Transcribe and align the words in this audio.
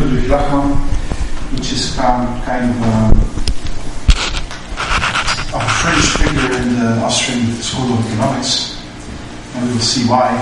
Ludwig 0.00 0.30
Lachmann, 0.30 0.76
which 1.52 1.72
is 1.72 1.98
um, 1.98 2.40
kind 2.42 2.70
of 2.70 2.76
a, 2.80 3.12
of 5.52 5.60
a 5.60 5.72
fringe 5.76 6.08
figure 6.16 6.56
in 6.56 6.80
the 6.80 7.02
Austrian 7.04 7.52
School 7.60 7.92
of 7.92 8.06
Economics, 8.06 8.80
and 9.54 9.66
we 9.66 9.74
will 9.74 9.80
see 9.80 10.08
why. 10.08 10.32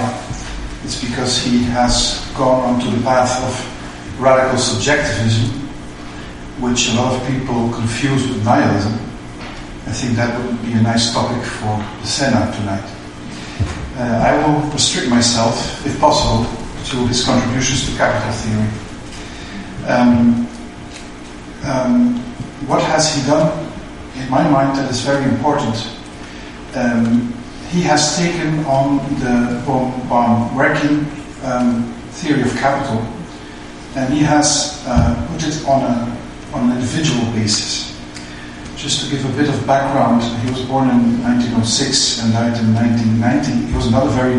It's 0.85 1.03
because 1.03 1.43
he 1.43 1.65
has 1.75 2.25
gone 2.37 2.73
onto 2.73 2.89
the 2.89 3.03
path 3.03 3.35
of 3.43 4.21
radical 4.21 4.59
subjectivism, 4.59 5.51
which 6.63 6.91
a 6.91 6.95
lot 6.95 7.21
of 7.21 7.27
people 7.27 7.73
confuse 7.73 8.29
with 8.29 8.45
nihilism. 8.45 8.93
I 9.87 9.93
think 9.93 10.15
that 10.17 10.39
would 10.39 10.63
be 10.63 10.75
a 10.75 10.83
nice 10.83 11.13
topic 11.13 11.43
for 11.43 11.83
the 12.01 12.07
Senate 12.07 12.55
tonight. 12.55 12.85
Uh, 13.97 14.23
I 14.23 14.47
will 14.47 14.71
restrict 14.71 15.11
myself, 15.11 15.85
if 15.85 15.99
possible, 15.99 16.47
to 16.95 17.07
his 17.09 17.25
contributions 17.25 17.91
to 17.91 17.97
capital 17.97 18.33
theory. 18.33 18.88
Um, 19.89 20.47
um, 21.65 22.21
what 22.69 22.83
has 22.83 23.15
he 23.15 23.27
done? 23.27 23.49
In 24.17 24.29
my 24.29 24.47
mind, 24.47 24.77
that 24.77 24.91
is 24.91 25.01
very 25.01 25.25
important. 25.25 25.77
Um, 26.75 27.33
he 27.71 27.81
has 27.83 28.19
taken 28.19 28.67
on 28.67 28.99
the 29.21 29.65
Böhm-Bawerkian 29.65 31.09
um, 31.43 31.91
theory 32.21 32.43
of 32.43 32.55
capital, 32.59 33.01
and 33.97 34.13
he 34.13 34.21
has 34.21 34.85
uh, 34.87 35.27
put 35.33 35.43
it 35.49 35.65
on, 35.67 35.81
a, 35.81 36.19
on 36.53 36.71
an 36.71 36.77
individual 36.77 37.25
basis. 37.33 37.97
Just 38.77 39.05
to 39.05 39.11
give 39.11 39.25
a 39.25 39.37
bit 39.39 39.49
of 39.49 39.67
background, 39.67 40.23
he 40.45 40.51
was 40.51 40.63
born 40.67 40.91
in 40.91 41.23
1906 41.23 42.23
and 42.25 42.33
died 42.35 42.59
in 42.61 42.75
1990. 42.75 43.67
He 43.69 43.75
was 43.75 43.91
not 43.91 44.07
a 44.07 44.11
very 44.11 44.39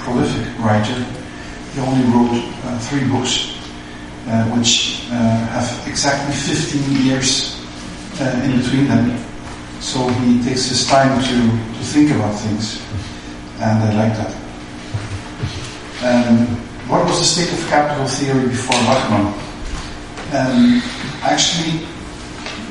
prolific 0.00 0.48
writer. 0.64 0.96
He 1.74 1.80
only 1.80 2.04
wrote 2.08 2.42
uh, 2.64 2.78
three 2.78 3.06
books 3.06 3.57
which 4.56 5.06
uh, 5.10 5.46
have 5.48 5.88
exactly 5.88 6.34
15 6.34 7.06
years 7.06 7.56
uh, 8.20 8.42
in 8.44 8.60
between 8.60 8.86
them. 8.88 9.16
So 9.80 10.08
he 10.08 10.42
takes 10.42 10.68
his 10.68 10.86
time 10.86 11.22
to, 11.22 11.36
to 11.78 11.84
think 11.84 12.10
about 12.10 12.34
things, 12.40 12.82
and 13.60 13.78
I 13.84 13.92
like 13.94 14.16
that. 14.18 14.34
Um, 16.04 16.46
what 16.88 17.04
was 17.04 17.18
the 17.18 17.24
state 17.24 17.52
of 17.52 17.68
capital 17.68 18.06
theory 18.06 18.48
before 18.48 18.76
Lachmann? 18.76 19.32
Um, 20.32 20.82
actually, 21.22 21.86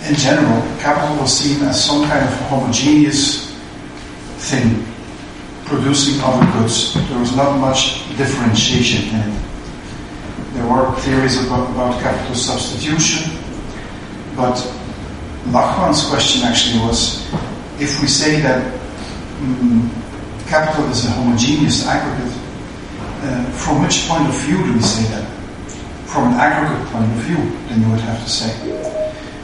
in 0.07 0.15
general, 0.15 0.61
capital 0.79 1.17
was 1.17 1.37
seen 1.37 1.63
as 1.65 1.83
some 1.83 2.05
kind 2.05 2.23
of 2.23 2.33
homogeneous 2.49 3.51
thing, 4.37 4.85
producing 5.65 6.21
other 6.21 6.45
goods. 6.59 6.93
There 7.09 7.19
was 7.19 7.35
not 7.35 7.57
much 7.57 8.07
differentiation 8.15 9.09
in 9.15 9.33
it. 9.33 9.56
There 10.57 10.65
were 10.65 10.91
theories 11.01 11.37
about, 11.45 11.69
about 11.69 12.01
capital 12.01 12.33
substitution, 12.33 13.31
but 14.35 14.57
Lachmann's 15.53 16.09
question 16.09 16.41
actually 16.41 16.81
was 16.81 17.21
if 17.79 18.01
we 18.01 18.07
say 18.07 18.41
that 18.41 18.73
um, 19.39 19.91
capital 20.47 20.89
is 20.89 21.05
a 21.05 21.11
homogeneous 21.11 21.85
aggregate, 21.85 22.33
uh, 23.21 23.45
from 23.51 23.83
which 23.83 24.07
point 24.07 24.27
of 24.27 24.35
view 24.41 24.57
do 24.63 24.73
we 24.73 24.81
say 24.81 25.03
that? 25.13 25.29
From 26.07 26.33
an 26.33 26.39
aggregate 26.39 26.87
point 26.87 27.05
of 27.05 27.17
view, 27.19 27.37
then 27.69 27.83
you 27.83 27.89
would 27.91 27.99
have 27.99 28.23
to 28.23 28.29
say. 28.29 28.49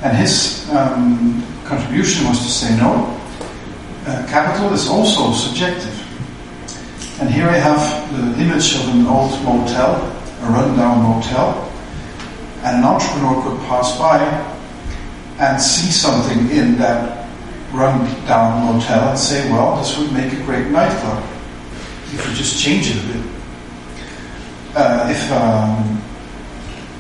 And 0.02 0.18
his 0.18 0.68
um, 0.72 1.46
contribution 1.66 2.28
was 2.28 2.40
to 2.40 2.50
say 2.50 2.76
no, 2.78 3.06
uh, 4.08 4.26
capital 4.28 4.74
is 4.74 4.90
also 4.90 5.32
subjective. 5.32 5.94
And 7.22 7.30
here 7.30 7.48
I 7.48 7.58
have 7.58 7.80
the 8.18 8.42
image 8.42 8.74
of 8.76 8.90
an 8.90 9.06
old 9.06 9.32
motel 9.44 10.13
a 10.44 10.52
rundown 10.52 11.02
motel, 11.04 11.72
and 12.64 12.78
an 12.78 12.84
entrepreneur 12.84 13.42
could 13.44 13.60
pass 13.68 13.98
by 13.98 14.20
and 15.40 15.62
see 15.62 15.92
something 15.92 16.50
in 16.50 16.78
that 16.78 17.28
rundown 17.72 18.66
motel 18.66 19.10
and 19.10 19.18
say, 19.18 19.50
well, 19.52 19.78
this 19.78 19.98
would 19.98 20.12
make 20.12 20.32
a 20.34 20.44
great 20.44 20.68
nightclub 20.68 21.24
if 22.14 22.28
you 22.28 22.36
just 22.36 22.62
change 22.62 22.92
it 22.92 23.04
a 23.04 23.08
bit. 23.08 23.26
Uh, 24.76 25.08
if 25.10 25.32
um, 25.32 26.02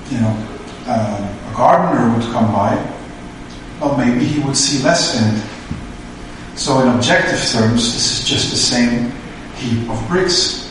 you 0.09 0.19
know 0.19 0.47
uh, 0.85 1.51
a 1.51 1.55
gardener 1.55 2.13
would 2.15 2.23
come 2.31 2.51
by, 2.51 2.75
well, 3.79 3.97
maybe 3.97 4.25
he 4.25 4.39
would 4.41 4.55
see 4.55 4.83
less 4.83 5.19
in 5.19 5.35
it. 5.35 6.57
So, 6.57 6.81
in 6.81 6.87
objective 6.89 7.39
terms, 7.51 7.93
this 7.93 8.19
is 8.19 8.27
just 8.27 8.51
the 8.51 8.57
same 8.57 9.11
heap 9.55 9.89
of 9.89 10.07
bricks 10.07 10.62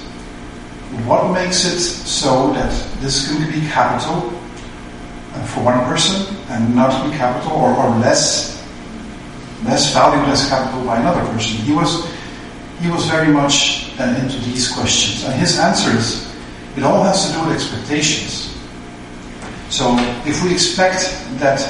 what 1.07 1.33
makes 1.33 1.65
it 1.65 1.81
so 1.81 2.53
that 2.53 2.71
this 3.01 3.29
can 3.29 3.51
be 3.51 3.67
capital 3.69 4.29
uh, 5.35 5.45
for 5.47 5.65
one 5.65 5.81
person 5.85 6.37
and 6.51 6.75
not 6.75 7.11
be 7.11 7.17
capital 7.17 7.53
or, 7.53 7.75
or 7.75 7.89
less 7.99 8.53
less 9.65 9.95
valued 9.95 10.29
as 10.29 10.49
capital 10.49 10.85
by 10.85 11.01
another 11.01 11.25
person? 11.33 11.57
He 11.59 11.73
was 11.73 12.11
he 12.81 12.91
was 12.91 13.07
very 13.07 13.33
much 13.33 13.93
uh, 13.99 14.05
into 14.21 14.39
these 14.41 14.71
questions, 14.73 15.25
and 15.25 15.35
his 15.35 15.59
answer 15.59 15.91
is 15.97 16.29
it 16.77 16.83
all 16.83 17.03
has 17.05 17.27
to 17.27 17.33
do 17.33 17.45
with 17.45 17.55
expectations. 17.55 18.53
So 19.71 19.97
if 20.27 20.43
we 20.45 20.53
expect 20.53 21.17
that 21.39 21.61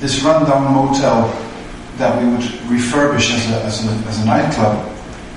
this 0.00 0.22
rundown 0.22 0.74
motel 0.74 1.28
that 1.96 2.20
we 2.22 2.28
would 2.28 2.42
refurbish 2.68 3.32
as 3.34 3.50
a, 3.50 3.64
as 3.64 3.86
a, 3.86 3.90
as 4.08 4.18
a 4.18 4.24
nightclub 4.26 4.92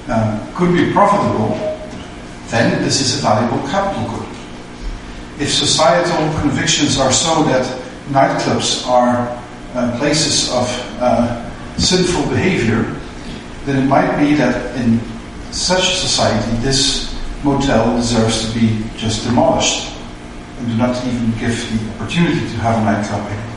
uh, 0.08 0.54
could 0.56 0.74
be 0.74 0.92
profitable, 0.92 1.73
then 2.54 2.84
this 2.84 3.02
is 3.02 3.18
a 3.18 3.22
valuable 3.22 3.68
capital 3.70 4.06
good. 4.16 4.30
If 5.42 5.50
societal 5.52 6.40
convictions 6.40 7.00
are 7.00 7.12
so 7.12 7.44
that 7.44 7.66
nightclubs 8.10 8.88
are 8.88 9.28
uh, 9.74 9.98
places 9.98 10.52
of 10.52 10.70
uh, 11.02 11.50
sinful 11.78 12.30
behavior, 12.30 12.84
then 13.66 13.84
it 13.84 13.88
might 13.88 14.20
be 14.20 14.36
that 14.36 14.76
in 14.78 15.00
such 15.52 15.82
a 15.82 15.96
society 15.96 16.56
this 16.62 17.10
motel 17.44 17.96
deserves 17.98 18.46
to 18.48 18.60
be 18.60 18.86
just 18.98 19.26
demolished 19.26 19.92
and 20.60 20.68
do 20.68 20.78
not 20.78 20.96
even 21.06 21.32
give 21.40 21.58
the 21.74 21.90
opportunity 21.96 22.40
to 22.40 22.58
have 22.62 22.78
a 22.78 22.86
nightclub 22.86 23.28
here. 23.30 23.54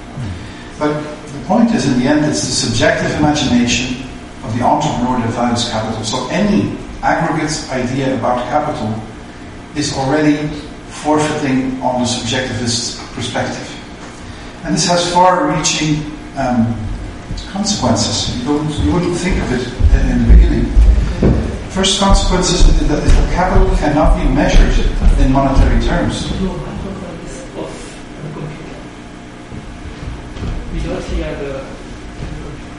But 0.79 1.03
the 1.03 1.45
point 1.47 1.75
is, 1.75 1.87
in 1.87 2.01
the 2.01 2.07
end, 2.07 2.25
it's 2.25 2.41
the 2.41 2.53
subjective 2.67 3.13
imagination 3.19 4.09
of 4.43 4.57
the 4.57 4.65
entrepreneur 4.65 5.19
that 5.21 5.31
values 5.31 5.69
capital. 5.69 6.03
So 6.05 6.29
any 6.29 6.77
aggregate 7.07 7.55
idea 7.71 8.19
about 8.19 8.43
capital 8.51 8.91
is 9.77 9.97
already 9.97 10.49
forfeiting 11.05 11.81
on 11.81 12.03
the 12.03 12.09
subjectivist 12.09 12.99
perspective. 13.15 13.69
And 14.65 14.75
this 14.75 14.87
has 14.89 15.13
far-reaching 15.13 16.03
um, 16.37 16.75
consequences. 17.53 18.37
You, 18.37 18.45
don't, 18.45 18.69
you 18.83 18.93
wouldn't 18.93 19.17
think 19.17 19.41
of 19.43 19.53
it 19.53 19.65
in 20.11 20.27
the 20.27 20.35
beginning. 20.35 20.67
First 21.71 22.01
consequence 22.01 22.51
is 22.51 22.89
that, 22.89 23.05
is 23.05 23.13
that 23.15 23.35
capital 23.35 23.69
cannot 23.77 24.17
be 24.19 24.25
measured 24.35 24.75
in 25.21 25.33
monetary 25.33 25.81
terms. 25.87 26.29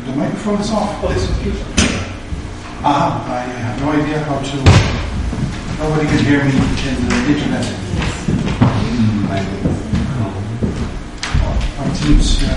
The 0.06 0.16
microphone 0.16 0.60
is 0.60 0.72
off. 0.72 1.77
Ah, 2.84 3.26
I 3.26 3.42
have 3.42 3.82
no 3.82 3.92
idea 3.92 4.20
how 4.26 4.38
to. 4.38 4.58
Nobody 5.82 6.08
can 6.08 6.26
hear 6.26 6.46
me 6.46 6.52
in 6.54 7.10
the 7.10 7.16
internet. 7.34 7.66
Mm, 8.62 9.26
on 11.80 11.94
Teams, 11.96 12.42
yeah. 12.42 12.54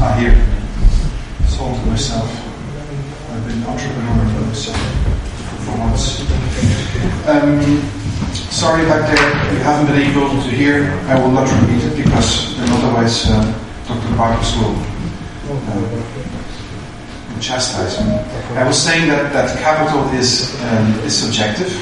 Ah, 0.00 0.16
here. 0.18 0.34
Sold 1.46 1.78
to 1.78 1.86
myself. 1.86 2.28
I've 3.30 3.46
been 3.46 3.62
entrepreneur 3.64 4.26
for 4.34 4.40
myself 4.46 4.80
for 5.64 5.78
once. 5.78 6.26
Um, 7.28 7.82
sorry 8.50 8.84
back 8.86 9.14
there, 9.14 9.52
you 9.52 9.60
haven't 9.60 9.86
been 9.94 10.02
able 10.10 10.28
to 10.42 10.50
hear. 10.50 10.90
I 11.06 11.20
will 11.20 11.30
not 11.30 11.46
repeat 11.62 11.84
it 11.84 11.96
because 12.04 12.56
then 12.58 12.68
otherwise 12.70 13.30
uh, 13.30 13.44
Dr. 13.86 14.08
Bartos 14.18 14.58
will. 14.58 14.74
Uh, 15.46 16.43
chastisement. 17.44 18.24
I 18.56 18.66
was 18.66 18.80
saying 18.80 19.08
that, 19.08 19.32
that 19.32 19.58
capital 19.60 20.08
is, 20.16 20.56
um, 20.62 20.98
is 21.04 21.14
subjective. 21.14 21.72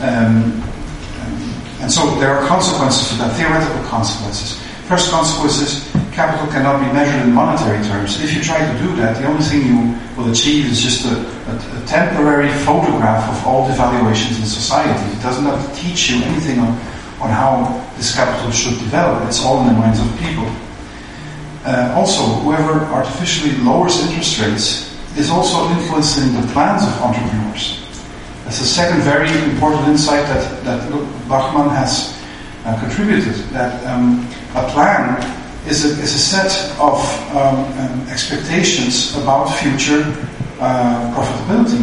Um, 0.00 0.62
and 1.82 1.90
so 1.90 2.14
there 2.20 2.30
are 2.34 2.46
consequences 2.46 3.08
to 3.10 3.14
that, 3.18 3.36
theoretical 3.36 3.82
consequences. 3.90 4.62
First 4.86 5.10
consequence 5.10 5.60
is 5.60 5.88
capital 6.12 6.46
cannot 6.50 6.80
be 6.80 6.90
measured 6.92 7.22
in 7.22 7.32
monetary 7.32 7.82
terms. 7.86 8.22
If 8.22 8.34
you 8.34 8.42
try 8.42 8.58
to 8.58 8.78
do 8.78 8.94
that, 8.96 9.18
the 9.20 9.26
only 9.26 9.42
thing 9.42 9.62
you 9.66 9.94
will 10.16 10.30
achieve 10.30 10.66
is 10.66 10.82
just 10.82 11.06
a, 11.06 11.14
a, 11.14 11.54
a 11.54 11.86
temporary 11.86 12.50
photograph 12.66 13.28
of 13.30 13.46
all 13.46 13.68
the 13.68 13.74
valuations 13.74 14.38
in 14.38 14.46
society. 14.46 14.98
It 15.14 15.22
does 15.22 15.40
not 15.40 15.58
have 15.58 15.66
to 15.70 15.74
teach 15.80 16.10
you 16.10 16.22
anything 16.24 16.58
on, 16.58 16.74
on 17.22 17.30
how 17.30 17.84
this 17.96 18.14
capital 18.14 18.50
should 18.50 18.78
develop. 18.78 19.26
It's 19.28 19.42
all 19.44 19.60
in 19.62 19.68
the 19.68 19.78
minds 19.78 20.00
of 20.00 20.08
people. 20.18 20.50
Uh, 21.64 21.92
also, 21.96 22.22
whoever 22.42 22.84
artificially 22.94 23.56
lowers 23.58 24.00
interest 24.06 24.40
rates 24.40 25.18
is 25.18 25.30
also 25.30 25.68
influencing 25.70 26.32
the 26.40 26.46
plans 26.52 26.82
of 26.84 26.92
entrepreneurs. 27.02 27.84
That's 28.44 28.60
a 28.60 28.66
second 28.66 29.02
very 29.02 29.28
important 29.50 29.88
insight 29.88 30.24
that, 30.26 30.64
that 30.64 30.80
has 31.70 32.18
uh, 32.64 32.80
contributed, 32.80 33.34
that 33.52 33.84
um, 33.86 34.26
a 34.54 34.66
plan 34.70 35.20
is 35.66 35.84
a, 35.84 36.02
is 36.02 36.14
a 36.14 36.18
set 36.18 36.80
of 36.80 36.96
um, 37.36 37.56
um, 37.78 38.08
expectations 38.08 39.16
about 39.16 39.48
future 39.48 40.02
uh, 40.60 41.12
profitability. 41.14 41.82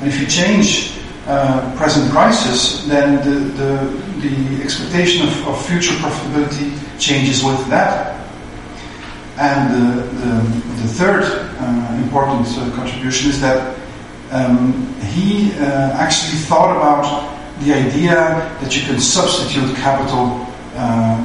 And 0.00 0.08
if 0.08 0.20
you 0.20 0.26
change 0.26 0.98
uh, 1.26 1.74
present 1.76 2.10
prices, 2.10 2.86
then 2.88 3.16
the, 3.22 3.38
the, 3.62 4.28
the 4.28 4.62
expectation 4.62 5.28
of, 5.28 5.48
of, 5.48 5.66
future 5.66 5.94
profitability 5.94 6.74
changes 6.98 7.44
with 7.44 7.68
that. 7.68 8.18
And 9.42 9.74
the, 9.74 10.02
the, 10.22 10.82
the 10.82 10.88
third 10.88 11.24
uh, 11.24 12.00
important 12.00 12.46
uh, 12.46 12.70
contribution 12.76 13.28
is 13.28 13.40
that 13.40 13.76
um, 14.30 14.94
he 15.00 15.50
uh, 15.54 15.90
actually 15.98 16.38
thought 16.38 16.76
about 16.76 17.04
the 17.58 17.74
idea 17.74 18.14
that 18.60 18.76
you 18.76 18.82
can 18.82 19.00
substitute 19.00 19.74
capital 19.74 20.46
uh, 20.76 21.18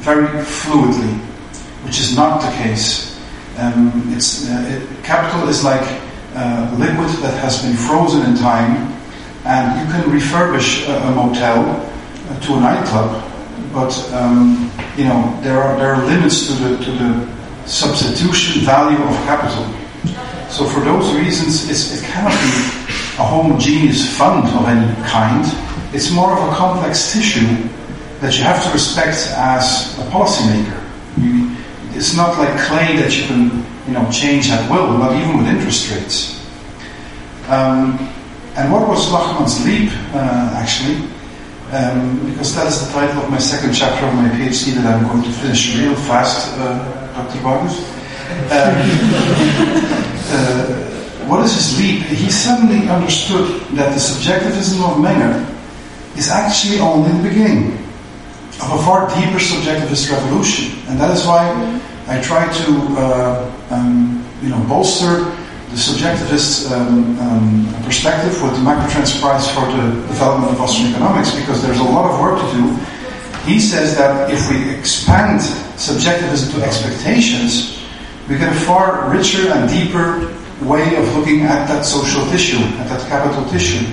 very 0.00 0.28
fluidly, 0.44 1.12
which 1.84 2.00
is 2.00 2.16
not 2.16 2.40
the 2.40 2.50
case. 2.56 3.20
Um, 3.58 4.02
it's, 4.16 4.48
uh, 4.48 4.80
it, 4.80 5.04
capital 5.04 5.46
is 5.50 5.62
like 5.62 5.86
liquid 6.78 7.10
that 7.20 7.36
has 7.42 7.62
been 7.62 7.76
frozen 7.76 8.30
in 8.30 8.34
time, 8.38 8.96
and 9.44 9.78
you 9.78 9.92
can 9.92 10.08
refurbish 10.10 10.88
a, 10.88 10.96
a 11.08 11.10
motel 11.10 11.86
to 12.40 12.54
a 12.54 12.60
nightclub, 12.60 13.29
but 13.72 13.92
um, 14.12 14.70
you 14.96 15.04
know 15.04 15.38
there 15.42 15.60
are 15.62 15.76
there 15.78 15.94
are 15.94 16.04
limits 16.06 16.46
to 16.48 16.52
the 16.54 16.84
to 16.84 16.90
the 16.92 17.40
substitution 17.66 18.62
value 18.64 18.98
of 18.98 19.14
capital. 19.24 19.64
So 20.50 20.66
for 20.66 20.80
those 20.80 21.14
reasons, 21.14 21.70
it 21.70 22.04
cannot 22.04 22.32
be 22.32 22.80
a 23.20 23.24
homogeneous 23.24 24.16
fund 24.18 24.48
of 24.48 24.66
any 24.66 24.94
kind. 25.08 25.44
It's 25.94 26.10
more 26.10 26.32
of 26.32 26.52
a 26.52 26.56
complex 26.56 27.12
tissue 27.12 27.46
that 28.20 28.36
you 28.36 28.42
have 28.44 28.64
to 28.64 28.72
respect 28.72 29.30
as 29.36 29.96
a 29.98 30.02
policymaker. 30.10 30.78
You, 31.18 31.56
it's 31.96 32.16
not 32.16 32.38
like 32.38 32.58
clay 32.66 32.96
that 32.96 33.16
you 33.16 33.26
can, 33.26 33.64
you 33.86 33.92
know, 33.92 34.10
change 34.10 34.50
at 34.50 34.70
will, 34.70 34.98
not 34.98 35.14
even 35.14 35.38
with 35.38 35.46
interest 35.46 35.90
rates. 35.90 36.40
Um, 37.48 37.98
and 38.56 38.72
what 38.72 38.88
was 38.88 39.08
Lachmann's 39.08 39.64
leap, 39.64 39.90
uh, 40.14 40.54
actually? 40.54 41.08
Um, 41.72 42.18
because 42.28 42.54
that 42.56 42.66
is 42.66 42.84
the 42.84 42.92
title 42.92 43.22
of 43.22 43.30
my 43.30 43.38
second 43.38 43.72
chapter 43.72 44.04
of 44.04 44.14
my 44.14 44.28
PhD 44.30 44.74
that 44.74 44.86
I'm 44.86 45.06
going 45.06 45.22
to 45.22 45.30
finish 45.30 45.76
real 45.76 45.94
fast, 45.94 46.50
uh, 46.58 46.82
Dr. 47.14 47.38
Vargas. 47.46 47.78
Um, 48.50 48.74
uh, 50.34 50.90
what 51.30 51.44
is 51.44 51.54
his 51.54 51.78
leap? 51.78 52.02
He 52.06 52.28
suddenly 52.28 52.88
understood 52.88 53.62
that 53.78 53.94
the 53.94 54.00
subjectivism 54.00 54.82
of 54.82 54.96
Menger 54.96 55.46
is 56.18 56.28
actually 56.28 56.80
only 56.80 57.12
the 57.12 57.28
beginning 57.28 57.78
of 58.58 58.72
a 58.74 58.82
far 58.82 59.06
deeper 59.14 59.38
subjectivist 59.38 60.10
revolution. 60.10 60.76
And 60.88 60.98
that 60.98 61.16
is 61.16 61.24
why 61.24 61.46
I 62.08 62.20
try 62.20 62.50
to 62.52 62.72
uh, 62.98 63.54
um, 63.70 64.26
you 64.42 64.48
know, 64.48 64.58
bolster 64.66 65.30
the 65.70 65.76
subjectivist 65.76 66.70
um, 66.72 67.16
um, 67.20 67.84
perspective 67.84 68.42
with 68.42 68.52
the 68.54 68.58
Macrotrends 68.58 69.20
Prize 69.20 69.48
for 69.54 69.66
the 69.70 70.02
development 70.08 70.52
of 70.52 70.60
Austrian 70.60 70.90
economics 70.90 71.32
because 71.34 71.62
there's 71.62 71.78
a 71.78 71.84
lot 71.84 72.10
of 72.10 72.18
work 72.18 72.40
to 72.40 72.46
do. 72.58 72.74
He 73.46 73.60
says 73.60 73.96
that 73.96 74.30
if 74.32 74.50
we 74.50 74.68
expand 74.74 75.40
subjectivism 75.78 76.58
to 76.58 76.66
expectations, 76.66 77.80
we 78.28 78.36
get 78.36 78.52
a 78.52 78.60
far 78.60 79.08
richer 79.10 79.48
and 79.52 79.70
deeper 79.70 80.34
way 80.60 80.96
of 80.96 81.16
looking 81.16 81.42
at 81.42 81.68
that 81.68 81.84
social 81.84 82.26
tissue, 82.30 82.58
at 82.82 82.88
that 82.88 83.06
capital 83.08 83.48
tissue. 83.48 83.86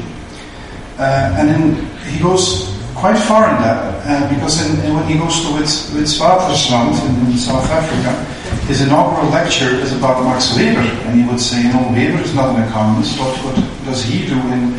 Uh, 0.98 1.36
and 1.38 1.48
then 1.48 1.86
he 2.12 2.20
goes 2.20 2.74
quite 2.96 3.18
far 3.18 3.50
in 3.50 3.62
that, 3.62 4.02
uh, 4.08 4.34
because 4.34 4.66
in, 4.68 4.84
in 4.84 4.96
when 4.96 5.08
he 5.08 5.18
goes 5.18 5.42
to 5.42 5.48
Witwatersrand 5.94 6.98
in, 7.06 7.32
in 7.32 7.38
South 7.38 7.70
Africa, 7.70 8.37
his 8.68 8.82
inaugural 8.82 9.30
lecture 9.30 9.70
is 9.70 9.94
about 9.94 10.24
Max 10.24 10.56
Weber, 10.56 10.80
and 10.80 11.20
he 11.20 11.26
would 11.26 11.40
say, 11.40 11.62
you 11.64 11.70
know, 11.70 11.88
Weber 11.92 12.20
is 12.20 12.36
not 12.36 12.54
an 12.54 12.68
economist, 12.68 13.18
what, 13.18 13.34
what 13.46 13.56
does 13.86 14.04
he 14.04 14.28
do 14.28 14.36
in, 14.36 14.76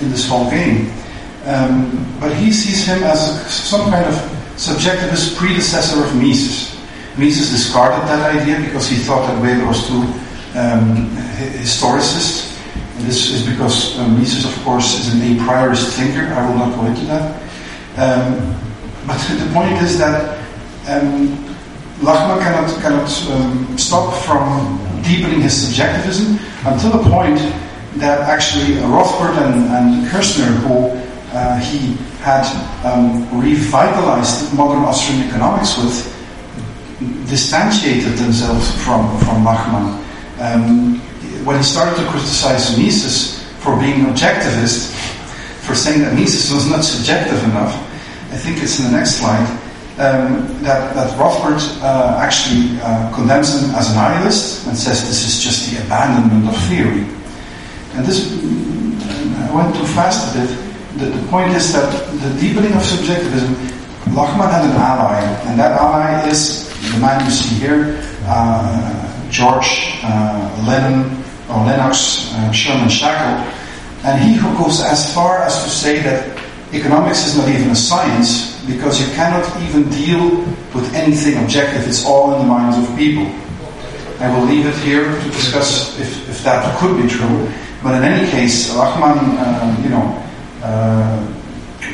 in 0.00 0.10
this 0.10 0.28
whole 0.28 0.48
game? 0.48 0.92
Um, 1.44 2.06
but 2.20 2.32
he 2.36 2.52
sees 2.52 2.86
him 2.86 3.02
as 3.02 3.20
some 3.52 3.90
kind 3.90 4.06
of 4.06 4.14
subjectivist 4.54 5.36
predecessor 5.36 6.04
of 6.04 6.14
Mises. 6.14 6.78
Mises 7.18 7.50
discarded 7.50 8.08
that 8.08 8.36
idea 8.36 8.60
because 8.60 8.88
he 8.88 8.96
thought 8.96 9.26
that 9.26 9.42
Weber 9.42 9.66
was 9.66 9.88
too 9.88 10.02
um, 10.54 11.10
historicist. 11.58 12.56
And 12.96 13.06
this 13.06 13.30
is 13.30 13.44
because 13.44 13.98
uh, 13.98 14.06
Mises, 14.06 14.44
of 14.44 14.56
course, 14.62 15.00
is 15.00 15.14
an 15.14 15.20
a 15.20 15.40
priorist 15.40 15.96
thinker. 15.96 16.32
I 16.32 16.48
will 16.48 16.58
not 16.58 16.76
go 16.76 16.86
into 16.86 17.04
that. 17.06 17.42
Um, 17.98 18.54
but 19.04 19.18
the 19.36 19.50
point 19.52 19.72
is 19.82 19.98
that 19.98 20.38
Lachmann 22.02 22.40
cannot, 22.42 22.82
cannot 22.82 23.30
um, 23.30 23.78
stop 23.78 24.12
from 24.24 24.78
deepening 25.02 25.40
his 25.40 25.68
subjectivism 25.68 26.38
until 26.66 26.98
the 26.98 27.10
point 27.10 27.38
that 27.96 28.20
actually 28.22 28.76
Rothbard 28.90 29.36
and, 29.38 29.70
and 29.70 30.06
who 30.66 30.88
uh, 31.32 31.58
he 31.60 31.94
had 32.22 32.44
um, 32.84 33.22
revitalized 33.40 34.52
modern 34.54 34.82
Austrian 34.82 35.28
economics 35.28 35.76
with, 35.76 36.08
distantiated 37.28 38.18
themselves 38.18 38.70
from, 38.84 39.18
from 39.20 39.44
Lachmann. 39.44 40.02
Um, 40.40 40.98
when 41.44 41.56
he 41.56 41.62
started 41.62 41.96
to 42.02 42.08
criticize 42.10 42.76
Mises 42.76 43.42
for 43.60 43.78
being 43.78 44.04
an 44.04 44.14
objectivist, 44.14 44.90
for 45.62 45.74
saying 45.74 46.00
that 46.02 46.14
Mises 46.14 46.52
was 46.52 46.68
not 46.68 46.82
subjective 46.82 47.42
enough, 47.44 47.74
I 48.32 48.36
think 48.36 48.62
it's 48.62 48.80
in 48.80 48.86
the 48.86 48.92
next 48.92 49.16
slide, 49.16 49.46
um, 49.98 50.48
that, 50.62 50.94
that 50.94 51.10
Rothbard 51.18 51.60
uh, 51.82 52.18
actually 52.18 52.80
uh, 52.80 53.12
condemns 53.14 53.52
him 53.52 53.74
as 53.74 53.90
a 53.90 53.94
nihilist 53.94 54.66
and 54.66 54.76
says 54.76 55.06
this 55.06 55.26
is 55.26 55.42
just 55.44 55.70
the 55.70 55.84
abandonment 55.84 56.48
of 56.48 56.56
theory. 56.68 57.04
And 57.94 58.06
this, 58.06 58.32
I 58.32 59.52
went 59.54 59.76
too 59.76 59.86
fast 59.92 60.34
a 60.34 60.40
bit. 60.40 60.48
The, 60.96 61.06
the 61.06 61.26
point 61.28 61.52
is 61.52 61.72
that 61.74 61.92
the 62.08 62.40
deepening 62.40 62.72
of 62.72 62.82
subjectivism, 62.82 63.54
Lachmann 64.16 64.50
had 64.50 64.64
an 64.64 64.76
ally, 64.76 65.20
and 65.44 65.60
that 65.60 65.78
ally 65.78 66.26
is 66.28 66.68
the 66.92 66.98
man 66.98 67.24
you 67.24 67.30
see 67.30 67.54
here, 67.56 68.00
uh, 68.24 69.28
George 69.30 70.00
uh, 70.04 70.64
Lennon, 70.66 71.22
or 71.50 71.64
Lennox 71.66 72.32
uh, 72.32 72.50
Sharman 72.50 72.88
Shackle, 72.88 73.44
and 74.04 74.22
he 74.22 74.34
who 74.34 74.56
goes 74.56 74.82
as 74.82 75.14
far 75.14 75.42
as 75.42 75.64
to 75.64 75.70
say 75.70 76.00
that 76.00 76.38
economics 76.72 77.26
is 77.26 77.36
not 77.36 77.48
even 77.48 77.70
a 77.70 77.76
science 77.76 78.51
because 78.66 79.00
you 79.00 79.12
cannot 79.14 79.44
even 79.62 79.88
deal 79.90 80.30
with 80.74 80.92
anything 80.94 81.42
objective. 81.42 81.86
It's 81.86 82.04
all 82.04 82.34
in 82.34 82.42
the 82.42 82.46
minds 82.46 82.78
of 82.78 82.96
people. 82.96 83.26
I 84.20 84.30
will 84.32 84.46
leave 84.46 84.66
it 84.66 84.76
here 84.76 85.04
to 85.04 85.28
discuss 85.30 85.98
if, 85.98 86.28
if 86.28 86.44
that 86.44 86.78
could 86.78 87.00
be 87.02 87.08
true. 87.08 87.50
But 87.82 87.96
in 87.96 88.04
any 88.04 88.30
case, 88.30 88.72
Lachmann, 88.74 89.18
uh, 89.38 89.82
you 89.82 89.88
know, 89.90 90.22
uh, 90.62 91.18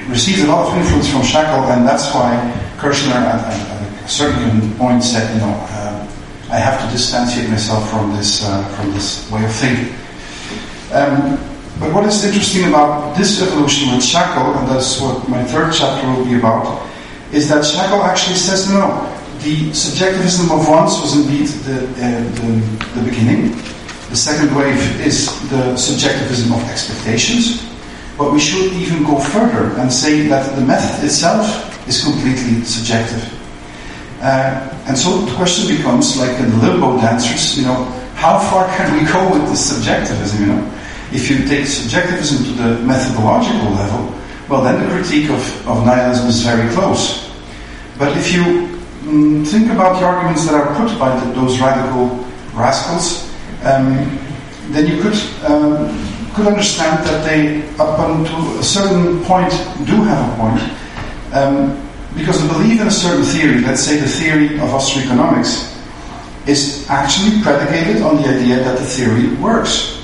received 0.08 0.40
a 0.40 0.46
lot 0.46 0.68
of 0.68 0.76
influence 0.76 1.10
from 1.10 1.22
Shackle, 1.22 1.64
and 1.72 1.86
that's 1.86 2.12
why 2.14 2.36
Kirzner 2.76 3.14
at, 3.14 3.40
at 3.44 4.04
a 4.04 4.08
certain 4.08 4.74
point 4.76 5.02
said, 5.02 5.32
you 5.34 5.40
know, 5.40 5.56
uh, 5.56 6.06
I 6.50 6.56
have 6.56 6.80
to 6.80 6.86
distantiate 6.94 7.48
myself 7.50 7.88
from 7.90 8.14
this 8.16 8.44
uh, 8.44 8.64
from 8.76 8.92
this 8.92 9.30
way 9.30 9.44
of 9.44 9.52
thinking. 9.52 9.94
Um, 10.92 11.38
but 11.80 11.94
what 11.94 12.04
is 12.06 12.24
interesting 12.24 12.68
about 12.68 13.16
this 13.16 13.40
evolution 13.40 13.94
with 13.94 14.04
Shackle, 14.04 14.54
and 14.58 14.68
that's 14.68 15.00
what 15.00 15.28
my 15.28 15.44
third 15.44 15.72
chapter 15.72 16.06
will 16.08 16.24
be 16.24 16.36
about, 16.36 16.86
is 17.32 17.48
that 17.48 17.64
Shackle 17.64 18.02
actually 18.02 18.36
says 18.36 18.68
no, 18.70 19.06
the 19.42 19.72
subjectivism 19.72 20.50
of 20.50 20.68
wants 20.68 21.00
was 21.00 21.16
indeed 21.16 21.46
the, 21.64 21.78
uh, 21.78 22.22
the, 22.42 23.00
the 23.00 23.02
beginning. 23.08 23.52
The 24.10 24.16
second 24.16 24.56
wave 24.56 25.00
is 25.00 25.28
the 25.50 25.76
subjectivism 25.76 26.52
of 26.52 26.62
expectations. 26.68 27.64
But 28.16 28.32
we 28.32 28.40
should 28.40 28.72
even 28.72 29.04
go 29.04 29.20
further 29.20 29.78
and 29.78 29.92
say 29.92 30.26
that 30.26 30.56
the 30.56 30.62
method 30.62 31.04
itself 31.04 31.46
is 31.86 32.02
completely 32.02 32.64
subjective. 32.64 33.22
Uh, 34.20 34.66
and 34.88 34.98
so 34.98 35.18
the 35.18 35.34
question 35.36 35.76
becomes, 35.76 36.16
like 36.18 36.36
in 36.40 36.50
the 36.50 36.56
limbo 36.56 36.96
dancers, 36.96 37.56
you 37.56 37.64
know, 37.64 37.84
how 38.14 38.40
far 38.50 38.66
can 38.76 38.98
we 38.98 39.06
go 39.06 39.32
with 39.32 39.48
the 39.48 39.54
subjectivism, 39.54 40.40
you 40.40 40.46
know? 40.46 40.77
If 41.12 41.30
you 41.30 41.46
take 41.48 41.66
subjectivism 41.66 42.44
to 42.44 42.52
the 42.62 42.82
methodological 42.82 43.70
level, 43.70 44.14
well, 44.48 44.62
then 44.62 44.82
the 44.82 44.94
critique 44.94 45.30
of, 45.30 45.68
of 45.68 45.84
nihilism 45.84 46.26
is 46.28 46.42
very 46.42 46.68
close. 46.74 47.30
But 47.98 48.16
if 48.16 48.32
you 48.32 48.42
mm, 49.04 49.46
think 49.46 49.70
about 49.70 49.98
the 50.00 50.06
arguments 50.06 50.46
that 50.46 50.54
are 50.54 50.74
put 50.76 50.98
by 50.98 51.18
the, 51.18 51.32
those 51.32 51.60
radical 51.60 52.24
rascals, 52.54 53.28
um, 53.64 53.94
then 54.70 54.86
you 54.86 55.02
could 55.02 55.16
um, 55.44 55.88
could 56.34 56.46
understand 56.46 57.04
that 57.04 57.24
they, 57.24 57.66
up 57.78 57.98
until 57.98 58.58
a 58.58 58.62
certain 58.62 59.22
point, 59.24 59.50
do 59.86 59.96
have 60.04 60.22
a 60.22 60.36
point. 60.38 60.62
Um, 61.34 61.88
because 62.14 62.40
the 62.40 62.48
belief 62.52 62.80
in 62.80 62.86
a 62.86 62.90
certain 62.90 63.24
theory, 63.24 63.60
let's 63.60 63.82
say 63.82 63.98
the 63.98 64.08
theory 64.08 64.54
of 64.60 64.72
Austro-economics, 64.72 65.76
is 66.46 66.88
actually 66.88 67.42
predicated 67.42 68.02
on 68.02 68.16
the 68.16 68.28
idea 68.28 68.56
that 68.56 68.78
the 68.78 68.84
theory 68.84 69.34
works. 69.36 69.97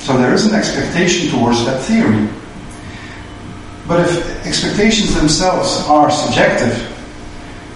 So 0.00 0.16
there 0.16 0.32
is 0.32 0.46
an 0.46 0.54
expectation 0.54 1.30
towards 1.30 1.64
that 1.66 1.80
theory. 1.82 2.28
But 3.86 4.00
if 4.00 4.46
expectations 4.46 5.14
themselves 5.14 5.84
are 5.88 6.10
subjective, 6.10 6.86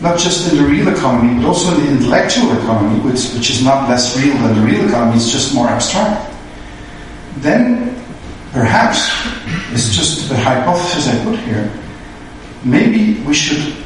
not 0.00 0.18
just 0.18 0.50
in 0.50 0.58
the 0.58 0.64
real 0.64 0.88
economy, 0.88 1.40
but 1.40 1.48
also 1.48 1.74
in 1.76 1.84
the 1.84 1.90
intellectual 1.92 2.52
economy, 2.58 3.00
which, 3.00 3.32
which 3.34 3.50
is 3.50 3.62
not 3.62 3.88
less 3.88 4.16
real 4.16 4.34
than 4.38 4.54
the 4.54 4.60
real 4.60 4.88
economy, 4.88 5.16
it's 5.16 5.30
just 5.30 5.54
more 5.54 5.68
abstract, 5.68 6.32
then 7.38 7.94
perhaps, 8.52 9.10
it's 9.72 9.94
just 9.94 10.28
the 10.28 10.36
hypothesis 10.36 11.08
I 11.08 11.24
put 11.24 11.38
here, 11.40 11.70
maybe 12.64 13.20
we 13.22 13.34
should 13.34 13.76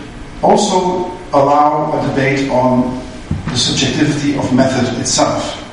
also 0.43 1.11
allow 1.33 1.99
a 1.99 2.09
debate 2.09 2.51
on 2.51 3.03
the 3.47 3.57
subjectivity 3.57 4.39
of 4.39 4.55
method 4.55 4.99
itself. 5.01 5.65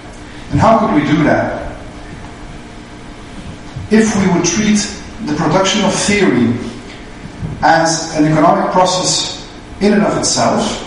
And 0.51 0.59
how 0.59 0.79
could 0.79 0.95
we 0.95 1.07
do 1.07 1.23
that? 1.23 1.64
If 3.91 4.15
we 4.17 4.33
would 4.33 4.45
treat 4.45 4.79
the 5.25 5.35
production 5.35 5.85
of 5.85 5.93
theory 5.93 6.53
as 7.61 8.15
an 8.17 8.25
economic 8.25 8.71
process 8.71 9.47
in 9.81 9.93
and 9.93 10.03
of 10.03 10.17
itself, 10.17 10.81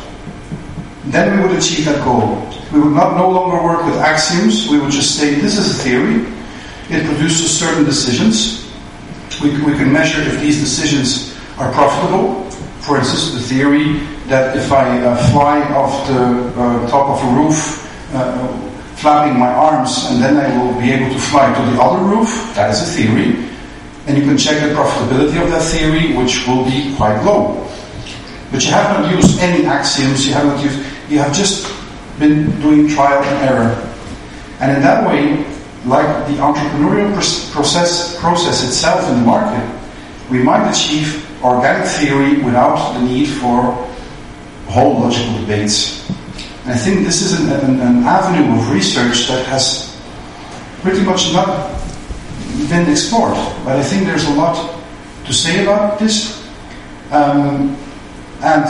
then 1.07 1.37
we 1.37 1.49
would 1.49 1.57
achieve 1.57 1.85
that 1.87 2.05
goal. 2.05 2.45
We 2.73 2.81
would 2.81 2.93
not 2.93 3.17
no 3.17 3.31
longer 3.31 3.63
work 3.63 3.87
with 3.87 3.97
axioms, 3.97 4.69
we 4.69 4.79
would 4.79 4.91
just 4.91 5.19
say 5.19 5.35
this 5.37 5.57
is 5.57 5.79
a 5.79 5.83
theory, 5.83 6.27
it 6.91 7.07
produces 7.07 7.57
certain 7.57 7.85
decisions. 7.85 8.71
We, 9.43 9.51
we 9.65 9.73
can 9.77 9.93
measure 9.93 10.21
if 10.23 10.41
these 10.41 10.59
decisions 10.59 11.39
are 11.59 11.73
profitable. 11.73 12.45
For 12.81 12.99
instance, 12.99 13.33
the 13.33 13.41
theory 13.41 13.99
that 14.27 14.57
if 14.57 14.73
I 14.73 15.01
uh, 15.01 15.31
fly 15.31 15.61
off 15.75 16.07
the 16.09 16.61
uh, 16.61 16.89
top 16.89 17.09
of 17.11 17.25
a 17.25 17.37
roof, 17.37 18.15
uh, 18.15 18.68
flapping 18.99 19.39
my 19.39 19.49
arms, 19.49 20.07
and 20.11 20.23
then 20.23 20.37
I 20.37 20.51
will 20.59 20.79
be 20.81 20.91
able 20.91 21.13
to 21.13 21.21
fly 21.21 21.55
to 21.55 21.71
the 21.71 21.81
other 21.81 22.03
roof, 22.03 22.29
that 22.55 22.71
is 22.71 22.83
a 22.83 22.87
theory. 22.87 23.49
And 24.07 24.19
you 24.19 24.25
can 24.25 24.37
check 24.37 24.61
the 24.61 24.75
profitability 24.75 25.41
of 25.41 25.51
that 25.51 25.63
theory, 25.63 26.17
which 26.17 26.47
will 26.47 26.65
be 26.65 26.95
quite 26.97 27.23
low. 27.23 27.65
But 28.51 28.65
you 28.65 28.73
have 28.73 28.99
not 28.99 29.11
used 29.15 29.39
any 29.41 29.67
axioms, 29.67 30.27
you 30.27 30.33
have 30.35 30.47
not 30.47 30.63
used, 30.65 30.79
you 31.09 31.19
have 31.19 31.33
just 31.33 31.71
been 32.19 32.51
doing 32.61 32.89
trial 32.89 33.23
and 33.23 33.49
error. 33.49 33.95
And 34.61 34.77
in 34.77 34.83
that 34.83 35.07
way, 35.07 35.47
like 35.85 36.27
the 36.27 36.35
entrepreneurial 36.43 37.13
process, 37.53 38.19
process 38.19 38.65
itself 38.65 39.09
in 39.11 39.21
the 39.21 39.27
market, 39.27 39.63
we 40.31 40.43
might 40.43 40.69
achieve 40.69 41.25
organic 41.45 41.87
theory 41.87 42.43
without 42.43 42.95
the 42.95 43.01
need 43.05 43.27
for 43.27 43.63
whole 44.67 45.01
logical 45.01 45.39
debates. 45.41 46.11
And 46.69 46.77
I 46.77 46.81
think 46.85 47.07
this 47.07 47.23
is 47.23 47.41
an, 47.41 47.49
an, 47.49 47.81
an 47.81 48.05
avenue 48.05 48.53
of 48.53 48.71
research 48.71 49.27
that 49.29 49.47
has 49.47 49.99
pretty 50.83 51.01
much 51.01 51.33
not 51.33 51.73
been 52.69 52.91
explored. 52.91 53.33
But 53.65 53.79
I 53.79 53.83
think 53.83 54.05
there's 54.05 54.29
a 54.29 54.35
lot 54.35 54.79
to 55.25 55.33
say 55.33 55.63
about 55.63 55.99
this. 55.99 56.47
Um, 57.11 57.75
and 58.43 58.69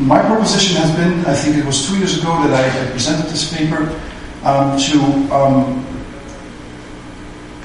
my 0.00 0.22
proposition 0.22 0.80
has 0.80 0.90
been, 0.96 1.20
I 1.26 1.34
think 1.34 1.58
it 1.58 1.66
was 1.66 1.86
two 1.86 1.98
years 1.98 2.18
ago 2.18 2.32
that 2.48 2.54
I 2.54 2.90
presented 2.92 3.26
this 3.26 3.52
paper, 3.52 4.00
um, 4.42 4.78
to, 4.80 4.98
um, 5.36 5.84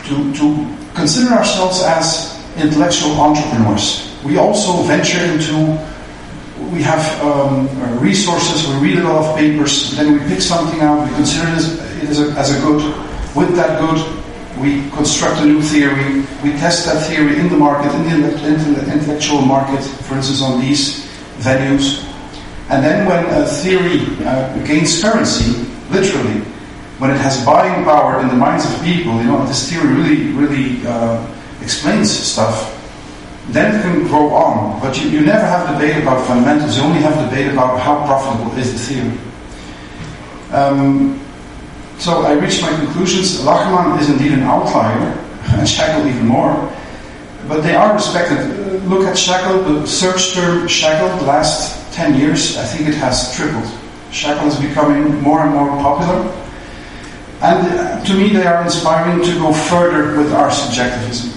to, 0.07 0.33
to 0.33 0.77
consider 0.93 1.33
ourselves 1.35 1.81
as 1.83 2.35
intellectual 2.57 3.13
entrepreneurs 3.21 4.07
we 4.27 4.37
also 4.37 4.83
venture 4.83 5.23
into 5.23 5.77
we 6.71 6.81
have 6.83 7.03
um, 7.21 7.67
resources, 7.99 8.67
we 8.67 8.89
read 8.89 8.97
a 8.99 9.03
lot 9.03 9.25
of 9.25 9.37
papers, 9.37 9.95
then 9.95 10.13
we 10.13 10.19
pick 10.27 10.41
something 10.41 10.81
out, 10.81 11.07
we 11.07 11.13
consider 11.15 11.47
it 11.47 11.55
as, 11.55 11.79
as, 12.09 12.19
a, 12.19 12.31
as 12.33 12.57
a 12.57 12.61
good. 12.61 12.81
With 13.35 13.55
that 13.55 13.79
good, 13.79 13.99
we 14.59 14.89
construct 14.91 15.41
a 15.41 15.45
new 15.45 15.61
theory, 15.61 16.21
we 16.43 16.51
test 16.57 16.85
that 16.85 17.05
theory 17.07 17.39
in 17.39 17.49
the 17.49 17.57
market, 17.57 17.93
in 17.95 18.21
the 18.21 18.91
intellectual 18.91 19.41
market, 19.41 19.81
for 19.81 20.15
instance, 20.15 20.41
on 20.41 20.59
these 20.59 21.05
venues. 21.37 22.03
And 22.69 22.83
then 22.83 23.05
when 23.07 23.23
a 23.25 23.45
theory 23.45 24.01
uh, 24.25 24.57
gains 24.65 25.01
currency, 25.01 25.65
literally, 25.89 26.41
when 26.99 27.11
it 27.11 27.17
has 27.17 27.45
buying 27.45 27.83
power 27.85 28.19
in 28.21 28.27
the 28.27 28.35
minds 28.35 28.65
of 28.65 28.83
people, 28.83 29.15
you 29.17 29.25
know, 29.25 29.45
this 29.45 29.69
theory 29.69 29.93
really, 29.93 30.33
really 30.33 30.85
uh, 30.87 31.25
explains 31.61 32.11
stuff 32.11 32.76
then 33.49 33.75
it 33.75 33.81
can 33.81 34.07
grow 34.07 34.33
on. 34.33 34.79
But 34.81 35.01
you, 35.01 35.09
you 35.09 35.21
never 35.21 35.45
have 35.45 35.73
debate 35.73 36.01
about 36.01 36.25
fundamentals, 36.27 36.77
you 36.77 36.83
only 36.83 37.01
have 37.01 37.29
debate 37.29 37.51
about 37.51 37.79
how 37.79 38.05
profitable 38.05 38.57
is 38.57 38.73
the 38.73 38.79
theory. 38.79 39.17
Um, 40.51 41.19
so 41.99 42.21
I 42.21 42.33
reached 42.33 42.61
my 42.61 42.69
conclusions. 42.75 43.41
Lachmann 43.41 43.99
is 43.99 44.09
indeed 44.09 44.33
an 44.33 44.43
outlier, 44.43 45.17
and 45.57 45.67
Shackle 45.67 46.07
even 46.07 46.27
more. 46.27 46.71
But 47.47 47.61
they 47.61 47.75
are 47.75 47.93
respected. 47.93 48.83
Look 48.85 49.07
at 49.07 49.17
Shackle, 49.17 49.63
the 49.63 49.87
search 49.87 50.33
term 50.33 50.67
Shackle, 50.67 51.17
the 51.19 51.25
last 51.25 51.93
10 51.93 52.19
years, 52.19 52.57
I 52.57 52.63
think 52.65 52.89
it 52.89 52.95
has 52.95 53.35
tripled. 53.35 53.65
Shackle 54.11 54.47
is 54.47 54.59
becoming 54.59 55.21
more 55.21 55.41
and 55.41 55.53
more 55.53 55.69
popular. 55.81 56.31
And 57.41 57.67
uh, 57.67 58.03
to 58.03 58.13
me, 58.13 58.29
they 58.29 58.45
are 58.45 58.63
inspiring 58.63 59.23
to 59.23 59.39
go 59.39 59.53
further 59.53 60.17
with 60.17 60.33
our 60.33 60.51
subjectivism. 60.51 61.36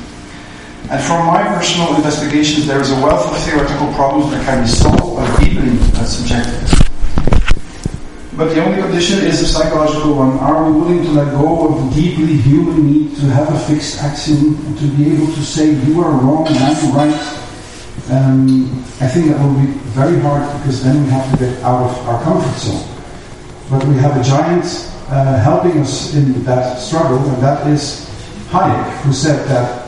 And 0.91 1.01
from 1.05 1.25
my 1.25 1.47
personal 1.55 1.95
investigations, 1.95 2.67
there 2.67 2.81
is 2.81 2.91
a 2.91 2.97
wealth 2.97 3.31
of 3.31 3.39
theoretical 3.45 3.93
problems 3.95 4.33
that 4.33 4.45
can 4.45 4.65
be 4.65 4.69
solved 4.69 5.17
by 5.17 5.25
deepening 5.39 5.79
that 5.95 6.07
subjectivism. 6.07 6.87
But 8.37 8.55
the 8.55 8.65
only 8.65 8.83
condition 8.83 9.25
is 9.25 9.41
a 9.41 9.47
psychological 9.47 10.17
one. 10.17 10.37
Are 10.41 10.69
we 10.69 10.81
willing 10.81 11.05
to 11.05 11.11
let 11.13 11.31
go 11.31 11.69
of 11.69 11.95
the 11.95 12.03
deeply 12.03 12.35
human 12.39 12.91
need 12.91 13.15
to 13.19 13.27
have 13.27 13.55
a 13.55 13.59
fixed 13.71 14.03
axiom 14.03 14.57
and 14.67 14.77
to 14.79 14.87
be 14.97 15.15
able 15.15 15.27
to 15.27 15.43
say 15.45 15.71
you 15.71 16.01
are 16.03 16.11
wrong 16.11 16.49
and 16.49 16.57
I'm 16.59 16.93
right? 16.93 17.15
Um, 18.11 18.83
I 19.01 19.07
think 19.07 19.29
that 19.29 19.39
will 19.39 19.55
be 19.55 19.71
very 19.95 20.19
hard 20.19 20.43
because 20.59 20.83
then 20.83 21.05
we 21.05 21.11
have 21.11 21.31
to 21.31 21.37
get 21.39 21.63
out 21.63 21.89
of 21.89 22.09
our 22.09 22.21
comfort 22.25 22.59
zone. 22.59 22.83
But 23.71 23.85
we 23.85 23.95
have 23.99 24.17
a 24.21 24.25
giant 24.25 24.65
uh, 25.07 25.39
helping 25.39 25.79
us 25.79 26.17
in 26.17 26.43
that 26.43 26.81
struggle, 26.81 27.19
and 27.31 27.41
that 27.45 27.65
is 27.69 28.11
Hayek, 28.49 28.91
who 29.03 29.13
said 29.13 29.47
that 29.47 29.80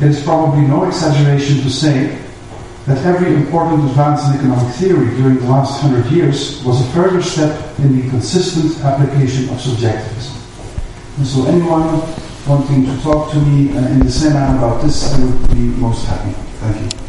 it 0.00 0.08
is 0.08 0.22
probably 0.22 0.62
no 0.62 0.84
exaggeration 0.84 1.62
to 1.62 1.70
say 1.70 2.18
that 2.86 3.04
every 3.04 3.34
important 3.34 3.88
advance 3.90 4.24
in 4.28 4.34
economic 4.36 4.74
theory 4.76 5.08
during 5.16 5.36
the 5.36 5.48
last 5.48 5.80
hundred 5.80 6.06
years 6.06 6.62
was 6.64 6.80
a 6.80 6.92
further 6.92 7.20
step 7.22 7.78
in 7.80 8.00
the 8.00 8.08
consistent 8.10 8.78
application 8.84 9.48
of 9.48 9.60
subjectivism. 9.60 10.36
And 11.18 11.26
so 11.26 11.46
anyone 11.46 12.00
wanting 12.46 12.84
to 12.84 13.02
talk 13.02 13.32
to 13.32 13.40
me 13.40 13.72
uh, 13.72 13.88
in 13.88 14.00
the 14.00 14.10
seminar 14.10 14.56
about 14.56 14.82
this, 14.82 15.12
I 15.12 15.24
would 15.24 15.48
be 15.48 15.62
most 15.80 16.06
happy. 16.06 16.32
Thank 16.60 16.92
you. 16.92 16.96